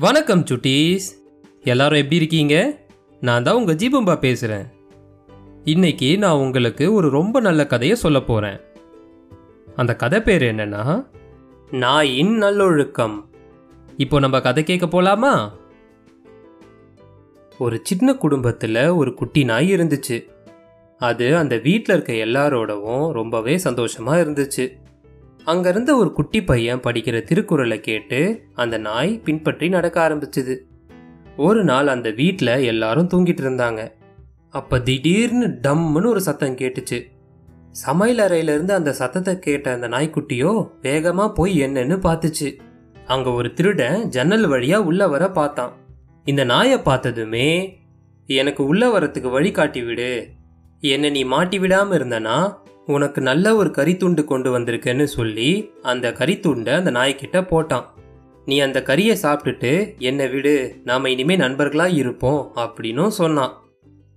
[0.00, 1.06] வணக்கம் சுட்டீஸ்.
[1.62, 2.78] எல்லாரும் எப்படி இருக்கீங்க?
[3.20, 4.66] நான் தான் உங்கள் ஜீபம்பா பேசுகிறேன்
[5.64, 8.60] இன்னைக்கு நான் உங்களுக்கு ஒரு ரொம்ப நல்ல கதையை சொல்ல போகிறேன்
[9.76, 11.06] அந்த கதை பேர் என்னன்னா
[11.70, 13.30] நாயின் நல்லொழுக்கம்.
[13.96, 15.50] இப்போ நம்ம கதை கேட்க போலாமா?
[17.58, 20.28] ஒரு சின்ன குடும்பத்தில் ஒரு குட்டி நாய் இருந்துச்சு.
[20.98, 24.70] அது அந்த வீட்டில் இருக்க எல்லாரோடவும் ரொம்பவே சந்தோஷமா இருந்துச்சு.
[25.50, 28.18] அங்கிருந்த ஒரு குட்டி பையன் படிக்கிற திருக்குறளை கேட்டு
[28.54, 30.54] அந்த நாய் பின்பற்றி நடக்க ஆரம்பிச்சுது.
[31.36, 33.82] ஒரு நாள் அந்த வீட்டில் எல்லாரும் தூங்கிட்டு இருந்தாங்க.
[34.50, 36.98] அப்ப திடீர்னு டம்முன்னு ஒரு சத்தம் கேட்டுச்சு.
[37.70, 42.48] சமையல் அறையிலிருந்து அந்த சத்தத்தை கேட்ட அந்த நாய்க்குட்டியோ வேகமா போய் என்னன்னு பார்த்துச்சு.
[43.06, 45.72] அங்க ஒரு திருடன் ஜன்னல் வழியா உள்ள வர பார்த்தான்.
[46.24, 47.50] இந்த நாயை பார்த்ததுமே
[48.28, 50.12] எனக்கு உள்ள வரத்துக்கு வழி காட்டி விடு.
[50.82, 52.38] என்னை நீ மாட்டி விடாம இருந்தனா
[52.88, 57.84] உனக்கு நல்ல ஒரு கறித்துண்டு கொண்டு வந்திருக்கேன்னு சொல்லி அந்த கறித்துண்டை அந்த நாய்க்கிட்ட போட்டான்.
[58.44, 63.52] நீ அந்த கறியை சாப்பிட்டுட்டு என்னை விடு நாம இனிமே நண்பர்களா இருப்போம் அப்படின்னும் சொன்னான்.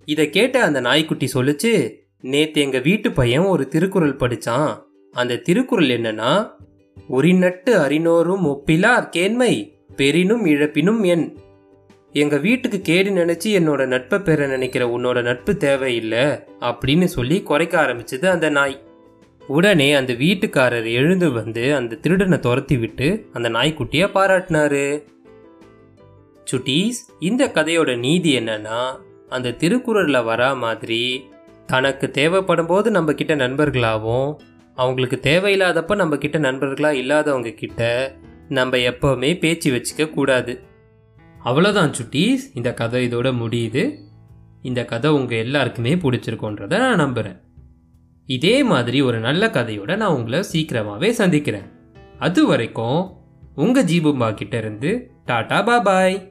[0.06, 1.74] இதை கேட்ட அந்த நாய்க்குட்டி சொல்லுச்சு
[2.22, 4.72] நேத்து எங்க வீட்டு பையன் ஒரு திருக்குறள் படிச்சான்.
[5.12, 6.32] அந்த திருக்குறள் என்னன்னா
[7.10, 9.54] உரிநட்டு அறினோரும் ஒப்பிலார் கேண்மை
[9.96, 11.26] பெரினும் இழப்பினும் என்
[12.14, 16.24] எங்க வீட்டுக்கு கேடு நினைச்சு என்னோட நட்பை பெற நினைக்கிற உன்னோட நட்பு தேவையில்லை
[16.60, 18.84] அப்படின்னு சொல்லி குறைக்க ஆரம்பிச்சது அந்த நாய்.
[19.48, 25.04] உடனே அந்த வீட்டுக்காரர் எழுந்து வந்து அந்த திருடனை துரத்தி விட்டு அந்த நாய்க்குட்டிய பாராட்டினாரு.
[26.52, 28.82] சுட்டீஸ் இந்த கதையோட நீதி என்னன்னா
[29.30, 31.30] அந்த திருக்குறளில் வரா மாதிரி
[31.66, 34.36] தனக்கு தேவைப்படும் போது நம்ம கிட்ட நண்பர்களாகவும்
[34.76, 38.12] அவங்களுக்கு தேவையில்லாதப்ப நம்ம கிட்ட நண்பர்களாக இல்லாதவங்க கிட்ட
[38.50, 40.70] நம்ம எப்பவுமே பேச்சு வச்சுக்க கூடாது.
[41.46, 42.38] அவ்வளோதான் சுட்டீஸ்.
[42.54, 43.96] இந்த கதை இதோட முடியுது.
[44.62, 47.40] இந்த கதை உங்கள் எல்லாருக்குமே பிடிச்சிருக்கோன்றத நான் நம்புகிறேன்
[48.26, 51.66] இதே மாதிரி ஒரு நல்ல கதையோட நான் உங்களை சீக்கிரமாகவே சந்திக்கிறேன்.
[52.20, 53.12] அது வரைக்கும்
[53.56, 56.31] உங்கள் ஜீபும்பா கிட்டேருந்து டாடா பாபாய்